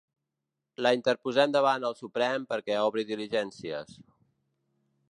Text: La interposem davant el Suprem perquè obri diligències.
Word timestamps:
La 0.85 0.91
interposem 0.99 1.53
davant 1.57 1.85
el 1.91 1.97
Suprem 2.01 2.49
perquè 2.55 2.79
obri 2.87 3.07
diligències. 3.13 3.97